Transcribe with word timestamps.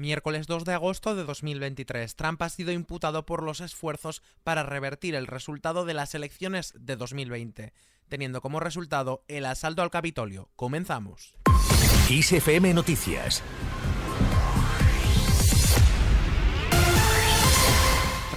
Miércoles 0.00 0.46
2 0.46 0.64
de 0.64 0.72
agosto 0.72 1.14
de 1.14 1.24
2023, 1.24 2.16
Trump 2.16 2.40
ha 2.40 2.48
sido 2.48 2.72
imputado 2.72 3.26
por 3.26 3.42
los 3.42 3.60
esfuerzos 3.60 4.22
para 4.42 4.62
revertir 4.62 5.14
el 5.14 5.26
resultado 5.26 5.84
de 5.84 5.92
las 5.92 6.14
elecciones 6.14 6.72
de 6.74 6.96
2020, 6.96 7.74
teniendo 8.08 8.40
como 8.40 8.60
resultado 8.60 9.22
el 9.28 9.44
asalto 9.44 9.82
al 9.82 9.90
Capitolio. 9.90 10.48
Comenzamos. 10.56 11.34
ISFM 12.08 12.72
Noticias 12.72 13.42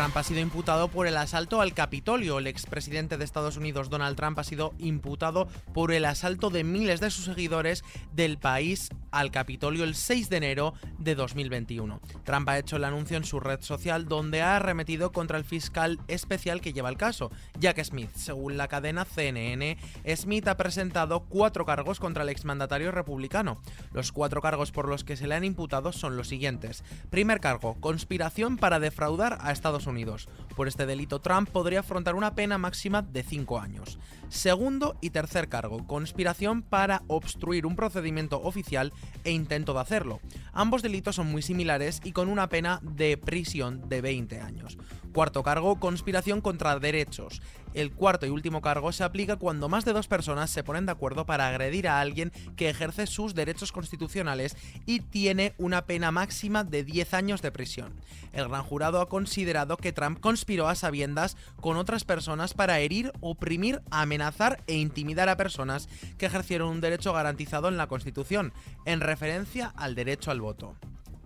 Trump 0.04 0.18
ha 0.18 0.24
sido 0.24 0.42
imputado 0.42 0.90
por 0.90 1.08
el 1.08 1.16
asalto 1.16 1.62
al 1.62 1.74
Capitolio. 1.74 2.38
El 2.38 2.48
expresidente 2.48 3.18
de 3.18 3.24
Estados 3.24 3.56
Unidos, 3.56 3.90
Donald 3.90 4.18
Trump, 4.18 4.38
ha 4.38 4.44
sido 4.44 4.74
imputado 4.78 5.48
por 5.74 5.94
el 5.94 6.04
asalto 6.04 6.50
de 6.50 6.66
miles 6.66 7.00
de 7.00 7.10
sus 7.10 7.24
seguidores 7.24 7.86
del 8.12 8.38
país 8.38 8.90
al 9.12 9.32
Capitolio 9.32 9.86
el 9.86 9.96
6 9.96 10.30
de 10.30 10.38
enero 10.38 10.74
de 10.98 11.16
2021. 11.16 12.02
Trump 12.26 12.50
ha 12.50 12.58
hecho 12.58 12.76
el 12.76 12.84
anuncio 12.84 13.16
en 13.16 13.24
su 13.24 13.40
red 13.40 13.62
social 13.62 14.10
donde 14.10 14.42
ha 14.42 14.58
arremetido 14.58 15.14
contra 15.14 15.38
el 15.38 15.46
fiscal 15.46 16.02
especial 16.10 16.60
que 16.60 16.74
lleva 16.74 16.90
el 16.90 16.98
caso, 16.98 17.32
Jack 17.58 17.82
Smith. 17.86 18.10
Según 18.14 18.58
la 18.58 18.68
cadena 18.68 19.06
CNN, 19.06 19.78
Smith 20.18 20.50
ha 20.50 20.58
presentado 20.58 21.22
cuatro 21.30 21.66
cargos 21.66 22.02
contra 22.02 22.24
el 22.24 22.30
exmandatario 22.30 22.92
republicano. 22.92 23.62
Los 23.94 24.12
cuatro 24.12 24.42
cargos 24.42 24.74
por 24.74 24.90
los 24.90 25.06
que 25.06 25.16
se 25.16 25.28
le 25.28 25.36
han 25.36 25.46
imputado 25.46 25.94
son 25.94 26.18
los 26.18 26.28
siguientes. 26.28 26.84
Primer 27.10 27.40
cargo, 27.40 27.78
conspiración 27.80 28.58
para 28.58 28.82
defraudar 28.82 29.38
a 29.40 29.54
Estados 29.54 29.88
Unidos. 29.88 29.93
Por 30.56 30.68
este 30.68 30.86
delito, 30.86 31.20
Trump 31.20 31.50
podría 31.50 31.82
afrontar 31.82 32.16
una 32.16 32.36
pena 32.36 32.58
máxima 32.58 33.02
de 33.02 33.24
5 33.24 33.60
años. 33.60 34.00
Segundo 34.30 34.98
y 35.02 35.12
tercer 35.12 35.50
cargo, 35.50 35.86
conspiración 35.86 36.64
para 36.64 37.04
obstruir 37.08 37.66
un 37.66 37.76
procedimiento 37.76 38.42
oficial 38.42 38.92
e 39.24 39.32
intento 39.32 39.74
de 39.74 39.82
hacerlo. 39.82 40.20
Ambos 40.52 40.82
delitos 40.82 41.16
son 41.16 41.32
muy 41.32 41.42
similares 41.42 42.02
y 42.04 42.12
con 42.12 42.30
una 42.30 42.50
pena 42.50 42.80
de 42.82 43.18
prisión 43.18 43.88
de 43.88 44.02
20 44.02 44.40
años. 44.40 44.78
Cuarto 45.14 45.44
cargo, 45.44 45.80
conspiración 45.80 46.42
contra 46.42 46.80
derechos. 46.80 47.40
El 47.76 47.92
cuarto 47.92 48.26
y 48.26 48.30
último 48.30 48.62
cargo 48.62 48.92
se 48.92 49.04
aplica 49.04 49.36
cuando 49.36 49.70
más 49.70 49.86
de 49.86 49.94
dos 49.94 50.08
personas 50.08 50.50
se 50.50 50.64
ponen 50.64 50.88
de 50.88 50.92
acuerdo 50.92 51.28
para 51.28 51.48
agredir 51.48 51.88
a 51.88 52.00
alguien 52.00 52.32
que 52.56 52.70
ejerce 52.70 53.06
sus 53.06 53.36
derechos 53.36 53.72
constitucionales 53.72 54.58
y 54.88 55.02
tiene 55.02 55.54
una 55.60 55.86
pena 55.86 56.12
máxima 56.12 56.64
de 56.64 56.84
10 56.84 57.14
años 57.14 57.44
de 57.44 57.52
prisión. 57.52 57.94
El 58.32 58.48
gran 58.48 58.64
jurado 58.64 59.02
ha 59.02 59.10
considerado 59.10 59.78
que 59.78 59.94
Trump 59.94 60.20
conspiró 60.20 60.68
a 60.68 60.74
sabiendas 60.74 61.38
con 61.62 61.78
otras 61.78 62.06
personas 62.06 62.56
para 62.56 62.80
herir, 62.80 63.12
oprimir, 63.22 63.84
amenazar 63.92 64.64
e 64.66 64.78
intimidar 64.78 65.30
a 65.30 65.38
personas 65.38 65.90
que 66.18 66.26
ejercieron 66.26 66.70
un 66.70 66.82
derecho 66.82 67.14
garantizado 67.14 67.68
en 67.68 67.78
la 67.78 67.86
Constitución, 67.86 68.52
en 68.86 69.00
referencia 69.00 69.74
al 69.78 69.94
derecho 69.94 70.32
al 70.32 70.42
voto. 70.42 70.76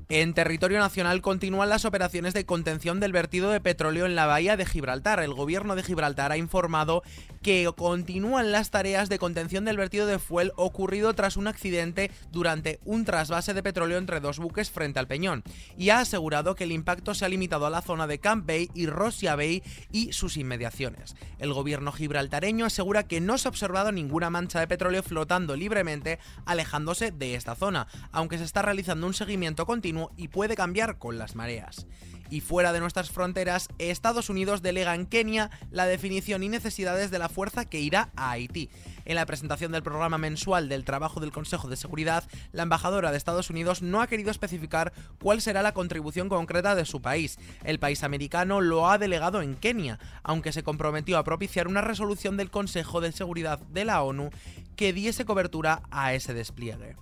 En 0.09 0.33
territorio 0.33 0.79
nacional 0.79 1.21
continúan 1.21 1.67
las 1.67 1.83
operaciones 1.83 2.33
de 2.33 2.45
contención 2.45 3.01
del 3.01 3.11
vertido 3.11 3.51
de 3.51 3.59
petróleo 3.59 4.05
en 4.05 4.15
la 4.15 4.25
bahía 4.25 4.55
de 4.55 4.65
Gibraltar. 4.65 5.19
El 5.19 5.33
gobierno 5.33 5.75
de 5.75 5.83
Gibraltar 5.83 6.31
ha 6.31 6.37
informado 6.37 7.03
que 7.41 7.69
continúan 7.75 8.53
las 8.53 8.71
tareas 8.71 9.09
de 9.09 9.19
contención 9.19 9.65
del 9.65 9.75
vertido 9.75 10.07
de 10.07 10.17
fuel 10.17 10.53
ocurrido 10.55 11.13
tras 11.13 11.35
un 11.35 11.47
accidente 11.47 12.09
durante 12.31 12.79
un 12.85 13.03
trasvase 13.03 13.53
de 13.53 13.61
petróleo 13.61 13.97
entre 13.97 14.21
dos 14.21 14.39
buques 14.39 14.71
frente 14.71 14.97
al 14.99 15.07
Peñón 15.07 15.43
y 15.77 15.89
ha 15.89 15.99
asegurado 15.99 16.55
que 16.55 16.63
el 16.63 16.71
impacto 16.71 17.13
se 17.13 17.25
ha 17.25 17.29
limitado 17.29 17.65
a 17.65 17.69
la 17.69 17.81
zona 17.81 18.07
de 18.07 18.19
Camp 18.19 18.47
Bay 18.47 18.69
y 18.73 18.85
Rosia 18.85 19.35
Bay 19.35 19.61
y 19.91 20.13
sus 20.13 20.37
inmediaciones. 20.37 21.17
El 21.37 21.53
gobierno 21.53 21.91
gibraltareño 21.91 22.65
asegura 22.65 23.03
que 23.03 23.19
no 23.19 23.37
se 23.37 23.49
ha 23.49 23.51
observado 23.51 23.91
ninguna 23.91 24.29
mancha 24.29 24.61
de 24.61 24.67
petróleo 24.67 25.03
flotando 25.03 25.57
libremente 25.57 26.19
alejándose 26.45 27.11
de 27.11 27.35
esta 27.35 27.55
zona, 27.55 27.87
aunque 28.13 28.37
se 28.37 28.45
está 28.45 28.61
realizando 28.61 29.05
un 29.05 29.13
seguimiento 29.13 29.65
continuo 29.65 29.96
y 30.15 30.27
puede 30.27 30.55
cambiar 30.55 30.97
con 30.97 31.17
las 31.17 31.35
mareas. 31.35 31.87
Y 32.29 32.41
fuera 32.41 32.73
de 32.73 32.79
nuestras 32.79 33.09
fronteras, 33.09 33.69
Estados 33.77 34.29
Unidos 34.29 34.61
delega 34.61 34.95
en 34.95 35.05
Kenia 35.05 35.49
la 35.71 35.85
definición 35.85 36.43
y 36.43 36.49
necesidades 36.49 37.09
de 37.09 37.19
la 37.19 37.29
fuerza 37.29 37.65
que 37.65 37.79
irá 37.79 38.09
a 38.15 38.31
Haití. 38.31 38.69
En 39.05 39.15
la 39.15 39.25
presentación 39.25 39.71
del 39.71 39.83
programa 39.83 40.17
mensual 40.17 40.67
del 40.67 40.83
trabajo 40.83 41.21
del 41.21 41.31
Consejo 41.31 41.69
de 41.69 41.77
Seguridad, 41.77 42.25
la 42.51 42.63
embajadora 42.63 43.11
de 43.11 43.17
Estados 43.17 43.49
Unidos 43.49 43.81
no 43.81 44.01
ha 44.01 44.07
querido 44.07 44.29
especificar 44.29 44.91
cuál 45.21 45.41
será 45.41 45.61
la 45.61 45.73
contribución 45.73 46.27
concreta 46.27 46.75
de 46.75 46.83
su 46.83 47.01
país. 47.01 47.39
El 47.63 47.79
país 47.79 48.03
americano 48.03 48.59
lo 48.59 48.89
ha 48.89 48.97
delegado 48.97 49.41
en 49.41 49.55
Kenia, 49.55 49.97
aunque 50.23 50.51
se 50.51 50.63
comprometió 50.63 51.17
a 51.17 51.23
propiciar 51.23 51.67
una 51.69 51.81
resolución 51.81 52.35
del 52.35 52.51
Consejo 52.51 52.99
de 52.99 53.13
Seguridad 53.13 53.59
de 53.59 53.85
la 53.85 54.03
ONU 54.03 54.31
que 54.75 54.91
diese 54.91 55.23
cobertura 55.23 55.83
a 55.89 56.13
ese 56.13 56.33
despliegue. 56.33 56.97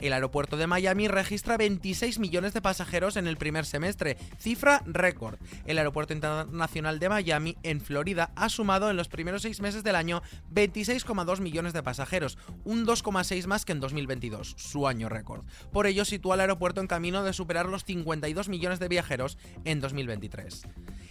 El 0.00 0.12
aeropuerto 0.12 0.56
de 0.56 0.66
Miami 0.66 1.08
registra 1.08 1.56
26 1.56 2.20
millones 2.20 2.54
de 2.54 2.62
pasajeros 2.62 3.16
en 3.16 3.26
el 3.26 3.36
primer 3.36 3.66
semestre, 3.66 4.16
cifra 4.38 4.82
récord. 4.86 5.38
El 5.66 5.78
aeropuerto 5.78 6.12
internacional 6.12 6.98
de 7.00 7.08
Miami, 7.08 7.56
en 7.64 7.80
Florida, 7.80 8.30
ha 8.36 8.48
sumado 8.48 8.90
en 8.90 8.96
los 8.96 9.08
primeros 9.08 9.42
seis 9.42 9.60
meses 9.60 9.82
del 9.82 9.96
año 9.96 10.22
26,2 10.54 11.40
millones 11.40 11.72
de 11.72 11.82
pasajeros, 11.82 12.38
un 12.64 12.86
2,6 12.86 13.46
más 13.46 13.64
que 13.64 13.72
en 13.72 13.80
2022, 13.80 14.54
su 14.56 14.86
año 14.86 15.08
récord. 15.08 15.44
Por 15.72 15.86
ello, 15.86 16.04
sitúa 16.04 16.34
al 16.34 16.40
aeropuerto 16.40 16.80
en 16.80 16.86
camino 16.86 17.24
de 17.24 17.32
superar 17.32 17.66
los 17.66 17.84
52 17.84 18.48
millones 18.48 18.78
de 18.78 18.88
viajeros 18.88 19.36
en 19.64 19.80
2023. 19.80 20.62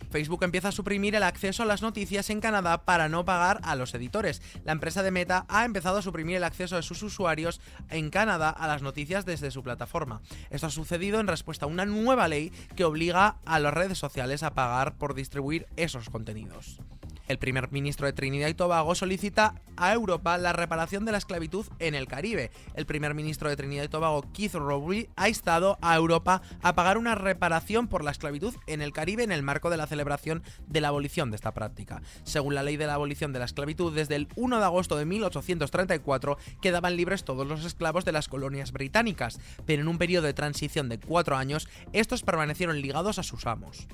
Facebook 0.09 0.43
empieza 0.43 0.69
a 0.69 0.71
suprimir 0.71 1.15
el 1.15 1.23
acceso 1.23 1.63
a 1.63 1.65
las 1.65 1.81
noticias 1.81 2.29
en 2.29 2.41
Canadá 2.41 2.85
para 2.85 3.09
no 3.09 3.25
pagar 3.25 3.59
a 3.63 3.75
los 3.75 3.93
editores. 3.93 4.41
La 4.63 4.71
empresa 4.71 5.03
de 5.03 5.11
Meta 5.11 5.45
ha 5.49 5.65
empezado 5.65 5.97
a 5.97 6.01
suprimir 6.01 6.37
el 6.37 6.43
acceso 6.43 6.75
de 6.75 6.83
sus 6.83 7.03
usuarios 7.03 7.61
en 7.89 8.09
Canadá 8.09 8.49
a 8.49 8.67
las 8.67 8.81
noticias 8.81 9.25
desde 9.25 9.51
su 9.51 9.63
plataforma. 9.63 10.21
Esto 10.49 10.67
ha 10.67 10.71
sucedido 10.71 11.19
en 11.19 11.27
respuesta 11.27 11.65
a 11.65 11.69
una 11.69 11.85
nueva 11.85 12.27
ley 12.27 12.51
que 12.75 12.85
obliga 12.85 13.37
a 13.45 13.59
las 13.59 13.73
redes 13.73 13.97
sociales 13.97 14.43
a 14.43 14.53
pagar 14.53 14.97
por 14.97 15.13
distribuir 15.13 15.67
esos 15.75 16.09
contenidos. 16.09 16.79
El 17.27 17.39
primer 17.39 17.71
ministro 17.71 18.05
de 18.05 18.13
Trinidad 18.13 18.47
y 18.47 18.53
Tobago 18.53 18.95
solicita 18.95 19.61
a 19.75 19.93
Europa 19.93 20.37
la 20.37 20.53
reparación 20.53 21.05
de 21.05 21.11
la 21.11 21.17
esclavitud 21.17 21.65
en 21.79 21.93
el 21.93 22.07
Caribe. 22.07 22.51
El 22.73 22.85
primer 22.85 23.13
ministro 23.13 23.49
de 23.49 23.55
Trinidad 23.55 23.83
y 23.83 23.89
Tobago, 23.89 24.23
Keith 24.33 24.53
Rowley, 24.53 25.09
ha 25.15 25.27
instado 25.27 25.77
a 25.81 25.95
Europa 25.95 26.41
a 26.61 26.73
pagar 26.73 26.97
una 26.97 27.15
reparación 27.15 27.87
por 27.87 28.03
la 28.03 28.11
esclavitud 28.11 28.55
en 28.65 28.81
el 28.81 28.93
Caribe 28.93 29.23
en 29.23 29.31
el 29.31 29.43
marco 29.43 29.69
de 29.69 29.77
la 29.77 29.87
celebración 29.87 30.41
de 30.67 30.81
la 30.81 30.87
abolición 30.87 31.29
de 31.29 31.35
esta 31.35 31.53
práctica. 31.53 32.01
Según 32.23 32.55
la 32.55 32.63
ley 32.63 32.77
de 32.77 32.87
la 32.87 32.93
abolición 32.93 33.33
de 33.33 33.39
la 33.39 33.45
esclavitud, 33.45 33.93
desde 33.93 34.15
el 34.15 34.27
1 34.35 34.59
de 34.59 34.65
agosto 34.65 34.95
de 34.95 35.05
1834 35.05 36.37
quedaban 36.61 36.95
libres 36.95 37.25
todos 37.25 37.45
los 37.45 37.65
esclavos 37.65 38.05
de 38.05 38.13
las 38.13 38.29
colonias 38.29 38.71
británicas, 38.71 39.39
pero 39.65 39.81
en 39.81 39.87
un 39.87 39.97
periodo 39.97 40.25
de 40.27 40.33
transición 40.33 40.89
de 40.89 40.99
cuatro 40.99 41.35
años, 41.35 41.67
estos 41.93 42.23
permanecieron 42.23 42.81
ligados 42.81 43.19
a 43.19 43.23
sus 43.23 43.45
amos. 43.45 43.87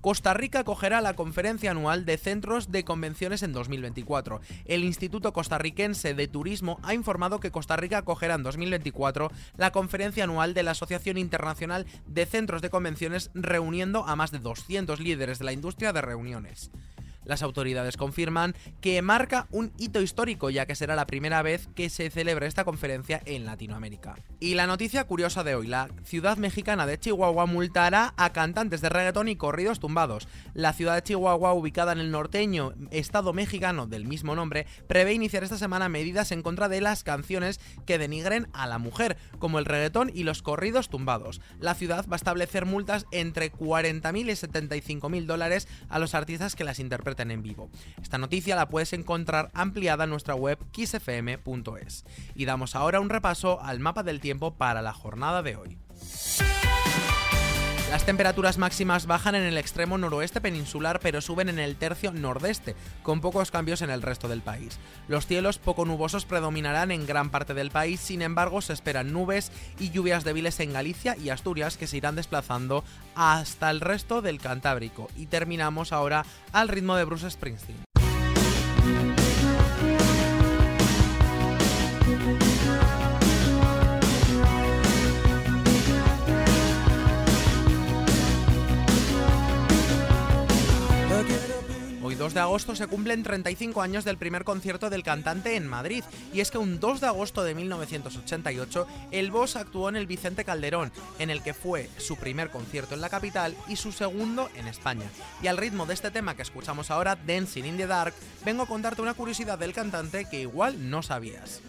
Costa 0.00 0.32
Rica 0.32 0.60
acogerá 0.60 1.00
la 1.00 1.14
conferencia 1.14 1.72
anual 1.72 2.04
de 2.04 2.18
centros 2.18 2.70
de 2.70 2.84
convenciones 2.84 3.42
en 3.42 3.52
2024. 3.52 4.40
El 4.64 4.84
Instituto 4.84 5.32
Costarricense 5.32 6.14
de 6.14 6.28
Turismo 6.28 6.78
ha 6.82 6.94
informado 6.94 7.40
que 7.40 7.50
Costa 7.50 7.76
Rica 7.76 7.98
acogerá 7.98 8.34
en 8.34 8.44
2024 8.44 9.30
la 9.56 9.72
conferencia 9.72 10.24
anual 10.24 10.54
de 10.54 10.62
la 10.62 10.70
Asociación 10.70 11.18
Internacional 11.18 11.86
de 12.06 12.26
Centros 12.26 12.62
de 12.62 12.70
Convenciones 12.70 13.30
reuniendo 13.34 14.06
a 14.06 14.14
más 14.14 14.30
de 14.30 14.38
200 14.38 15.00
líderes 15.00 15.40
de 15.40 15.44
la 15.44 15.52
industria 15.52 15.92
de 15.92 16.00
reuniones. 16.00 16.70
Las 17.28 17.42
autoridades 17.42 17.98
confirman 17.98 18.54
que 18.80 19.02
marca 19.02 19.48
un 19.50 19.70
hito 19.76 20.00
histórico 20.00 20.48
ya 20.48 20.64
que 20.64 20.74
será 20.74 20.96
la 20.96 21.06
primera 21.06 21.42
vez 21.42 21.68
que 21.74 21.90
se 21.90 22.08
celebre 22.08 22.46
esta 22.46 22.64
conferencia 22.64 23.20
en 23.26 23.44
Latinoamérica. 23.44 24.16
Y 24.40 24.54
la 24.54 24.66
noticia 24.66 25.04
curiosa 25.04 25.44
de 25.44 25.54
hoy, 25.54 25.66
la 25.66 25.90
ciudad 26.04 26.38
mexicana 26.38 26.86
de 26.86 26.98
Chihuahua 26.98 27.44
multará 27.44 28.14
a 28.16 28.32
cantantes 28.32 28.80
de 28.80 28.88
reggaetón 28.88 29.28
y 29.28 29.36
corridos 29.36 29.78
tumbados. 29.78 30.26
La 30.54 30.72
ciudad 30.72 30.94
de 30.94 31.02
Chihuahua, 31.02 31.52
ubicada 31.52 31.92
en 31.92 31.98
el 31.98 32.10
norteño 32.10 32.72
estado 32.90 33.34
mexicano 33.34 33.86
del 33.86 34.06
mismo 34.06 34.34
nombre, 34.34 34.66
prevé 34.86 35.12
iniciar 35.12 35.44
esta 35.44 35.58
semana 35.58 35.90
medidas 35.90 36.32
en 36.32 36.40
contra 36.40 36.70
de 36.70 36.80
las 36.80 37.04
canciones 37.04 37.60
que 37.84 37.98
denigren 37.98 38.48
a 38.54 38.66
la 38.66 38.78
mujer, 38.78 39.18
como 39.38 39.58
el 39.58 39.66
reggaetón 39.66 40.10
y 40.14 40.22
los 40.22 40.40
corridos 40.40 40.88
tumbados. 40.88 41.42
La 41.60 41.74
ciudad 41.74 42.06
va 42.08 42.14
a 42.14 42.16
establecer 42.16 42.64
multas 42.64 43.04
entre 43.10 43.52
40.000 43.52 44.18
y 44.18 44.80
75.000 44.80 45.26
dólares 45.26 45.68
a 45.90 45.98
los 45.98 46.14
artistas 46.14 46.56
que 46.56 46.64
las 46.64 46.78
interpreten 46.78 47.17
en 47.22 47.42
vivo. 47.42 47.70
Esta 48.00 48.18
noticia 48.18 48.56
la 48.56 48.68
puedes 48.68 48.92
encontrar 48.92 49.50
ampliada 49.54 50.04
en 50.04 50.10
nuestra 50.10 50.34
web 50.34 50.58
kissfm.es. 50.70 52.04
Y 52.34 52.44
damos 52.44 52.76
ahora 52.76 53.00
un 53.00 53.10
repaso 53.10 53.60
al 53.62 53.80
mapa 53.80 54.02
del 54.02 54.20
tiempo 54.20 54.54
para 54.54 54.82
la 54.82 54.92
jornada 54.92 55.42
de 55.42 55.56
hoy. 55.56 55.78
Las 57.90 58.04
temperaturas 58.04 58.58
máximas 58.58 59.06
bajan 59.06 59.34
en 59.34 59.44
el 59.44 59.56
extremo 59.56 59.96
noroeste 59.96 60.42
peninsular 60.42 61.00
pero 61.00 61.22
suben 61.22 61.48
en 61.48 61.58
el 61.58 61.76
tercio 61.76 62.12
nordeste, 62.12 62.76
con 63.02 63.22
pocos 63.22 63.50
cambios 63.50 63.80
en 63.80 63.88
el 63.88 64.02
resto 64.02 64.28
del 64.28 64.42
país. 64.42 64.78
Los 65.08 65.26
cielos 65.26 65.58
poco 65.58 65.86
nubosos 65.86 66.26
predominarán 66.26 66.90
en 66.90 67.06
gran 67.06 67.30
parte 67.30 67.54
del 67.54 67.70
país, 67.70 67.98
sin 67.98 68.20
embargo 68.20 68.60
se 68.60 68.74
esperan 68.74 69.10
nubes 69.12 69.52
y 69.78 69.88
lluvias 69.90 70.22
débiles 70.22 70.60
en 70.60 70.74
Galicia 70.74 71.16
y 71.16 71.30
Asturias 71.30 71.78
que 71.78 71.86
se 71.86 71.96
irán 71.96 72.14
desplazando 72.14 72.84
hasta 73.14 73.70
el 73.70 73.80
resto 73.80 74.20
del 74.20 74.38
Cantábrico. 74.38 75.08
Y 75.16 75.26
terminamos 75.26 75.92
ahora 75.92 76.26
al 76.52 76.68
ritmo 76.68 76.94
de 76.94 77.04
Bruce 77.04 77.30
Springsteen. 77.30 77.87
De 92.38 92.42
agosto 92.42 92.76
se 92.76 92.86
cumplen 92.86 93.24
35 93.24 93.82
años 93.82 94.04
del 94.04 94.16
primer 94.16 94.44
concierto 94.44 94.90
del 94.90 95.02
cantante 95.02 95.56
en 95.56 95.66
Madrid, 95.66 96.04
y 96.32 96.38
es 96.38 96.52
que 96.52 96.58
un 96.58 96.78
2 96.78 97.00
de 97.00 97.08
agosto 97.08 97.42
de 97.42 97.52
1988 97.52 98.86
el 99.10 99.32
Boss 99.32 99.56
actuó 99.56 99.88
en 99.88 99.96
el 99.96 100.06
Vicente 100.06 100.44
Calderón, 100.44 100.92
en 101.18 101.30
el 101.30 101.42
que 101.42 101.52
fue 101.52 101.90
su 101.96 102.14
primer 102.14 102.50
concierto 102.50 102.94
en 102.94 103.00
la 103.00 103.08
capital 103.08 103.56
y 103.66 103.74
su 103.74 103.90
segundo 103.90 104.50
en 104.54 104.68
España. 104.68 105.10
Y 105.42 105.48
al 105.48 105.56
ritmo 105.56 105.84
de 105.84 105.94
este 105.94 106.12
tema 106.12 106.36
que 106.36 106.42
escuchamos 106.42 106.92
ahora, 106.92 107.16
Dancing 107.16 107.64
in 107.64 107.76
the 107.76 107.88
Dark, 107.88 108.14
vengo 108.44 108.62
a 108.62 108.68
contarte 108.68 109.02
una 109.02 109.14
curiosidad 109.14 109.58
del 109.58 109.72
cantante 109.72 110.26
que 110.30 110.42
igual 110.42 110.90
no 110.90 111.02
sabías 111.02 111.60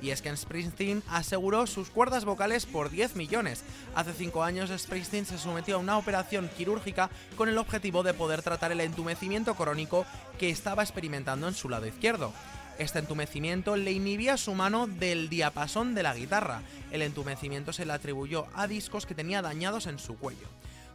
y 0.00 0.10
es 0.10 0.22
que 0.22 0.36
Springsteen 0.36 1.02
aseguró 1.08 1.66
sus 1.66 1.90
cuerdas 1.90 2.24
vocales 2.24 2.66
por 2.66 2.90
10 2.90 3.16
millones. 3.16 3.64
Hace 3.94 4.12
5 4.12 4.42
años 4.42 4.70
Springsteen 4.76 5.26
se 5.26 5.38
sometió 5.38 5.76
a 5.76 5.78
una 5.78 5.98
operación 5.98 6.48
quirúrgica 6.56 7.10
con 7.36 7.48
el 7.48 7.58
objetivo 7.58 8.02
de 8.02 8.14
poder 8.14 8.42
tratar 8.42 8.72
el 8.72 8.80
entumecimiento 8.80 9.54
crónico 9.54 10.06
que 10.38 10.50
estaba 10.50 10.82
experimentando 10.82 11.48
en 11.48 11.54
su 11.54 11.68
lado 11.68 11.86
izquierdo. 11.86 12.32
Este 12.78 13.00
entumecimiento 13.00 13.76
le 13.76 13.90
inhibía 13.90 14.36
su 14.36 14.54
mano 14.54 14.86
del 14.86 15.28
diapasón 15.28 15.96
de 15.96 16.04
la 16.04 16.14
guitarra. 16.14 16.62
El 16.92 17.02
entumecimiento 17.02 17.72
se 17.72 17.84
le 17.84 17.92
atribuyó 17.92 18.46
a 18.54 18.68
discos 18.68 19.04
que 19.04 19.16
tenía 19.16 19.42
dañados 19.42 19.86
en 19.88 19.98
su 19.98 20.16
cuello. 20.16 20.46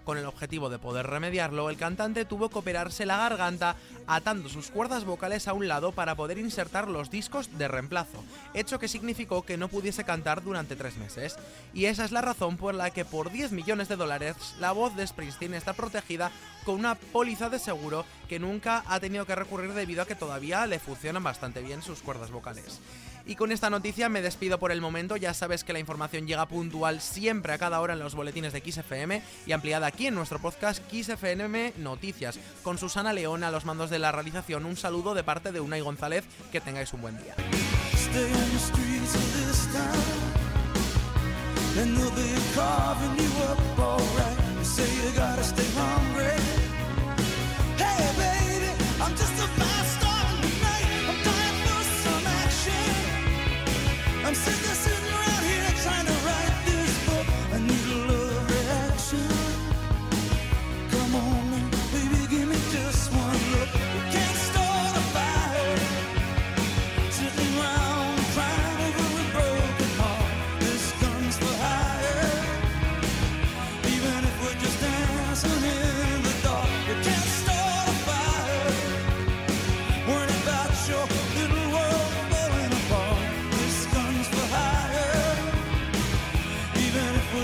Con 0.05 0.17
el 0.17 0.25
objetivo 0.25 0.69
de 0.69 0.79
poder 0.79 1.07
remediarlo, 1.07 1.69
el 1.69 1.77
cantante 1.77 2.25
tuvo 2.25 2.49
que 2.49 2.59
operarse 2.59 3.05
la 3.05 3.17
garganta 3.17 3.77
atando 4.05 4.49
sus 4.49 4.69
cuerdas 4.69 5.05
vocales 5.05 5.47
a 5.47 5.53
un 5.53 5.67
lado 5.67 5.93
para 5.93 6.15
poder 6.15 6.37
insertar 6.37 6.89
los 6.89 7.09
discos 7.09 7.57
de 7.57 7.69
reemplazo, 7.69 8.23
hecho 8.53 8.79
que 8.79 8.89
significó 8.89 9.43
que 9.43 9.57
no 9.57 9.69
pudiese 9.69 10.03
cantar 10.03 10.43
durante 10.43 10.75
tres 10.75 10.97
meses. 10.97 11.37
Y 11.73 11.85
esa 11.85 12.03
es 12.03 12.11
la 12.11 12.21
razón 12.21 12.57
por 12.57 12.75
la 12.75 12.89
que 12.89 13.05
por 13.05 13.31
10 13.31 13.53
millones 13.53 13.87
de 13.87 13.95
dólares 13.95 14.35
la 14.59 14.73
voz 14.73 14.95
de 14.95 15.07
Springsteen 15.07 15.53
está 15.53 15.73
protegida 15.73 16.31
con 16.65 16.75
una 16.75 16.95
póliza 16.95 17.49
de 17.49 17.59
seguro 17.59 18.05
que 18.27 18.39
nunca 18.39 18.83
ha 18.87 18.99
tenido 18.99 19.25
que 19.25 19.35
recurrir 19.35 19.73
debido 19.73 20.01
a 20.01 20.05
que 20.05 20.15
todavía 20.15 20.65
le 20.67 20.79
funcionan 20.79 21.23
bastante 21.23 21.61
bien 21.61 21.81
sus 21.81 22.01
cuerdas 22.01 22.31
vocales. 22.31 22.81
Y 23.25 23.35
con 23.35 23.51
esta 23.51 23.69
noticia 23.69 24.09
me 24.09 24.21
despido 24.21 24.59
por 24.59 24.71
el 24.71 24.81
momento. 24.81 25.15
Ya 25.15 25.33
sabes 25.33 25.63
que 25.63 25.73
la 25.73 25.79
información 25.79 26.27
llega 26.27 26.47
puntual 26.47 27.01
siempre 27.01 27.53
a 27.53 27.57
cada 27.57 27.79
hora 27.79 27.93
en 27.93 27.99
los 27.99 28.15
boletines 28.15 28.53
de 28.53 28.59
XFM 28.59 29.21
y 29.45 29.51
ampliada 29.51 29.87
aquí 29.87 30.07
en 30.07 30.15
nuestro 30.15 30.39
podcast 30.39 30.83
XFM 30.91 31.73
Noticias. 31.77 32.39
Con 32.63 32.77
Susana 32.77 33.13
León 33.13 33.43
a 33.43 33.51
los 33.51 33.65
mandos 33.65 33.89
de 33.89 33.99
la 33.99 34.11
realización, 34.11 34.65
un 34.65 34.75
saludo 34.75 35.13
de 35.13 35.23
parte 35.23 35.51
de 35.51 35.61
Unai 35.61 35.81
González. 35.81 36.25
Que 36.51 36.61
tengáis 36.61 36.91
un 36.93 37.01
buen 37.01 37.17
día. 37.17 37.35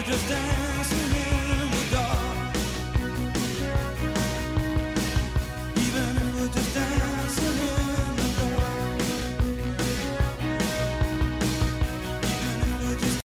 just 0.10 0.28
dance. 0.28 0.69